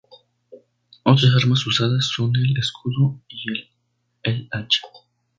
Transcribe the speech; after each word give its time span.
Otras 1.03 1.35
armas 1.35 1.67
usadas 1.67 2.05
son 2.07 2.35
el 2.35 2.57
escudo 2.57 3.21
y 3.29 3.51
el 3.51 3.69
el 4.23 4.47
hacha. 4.51 4.79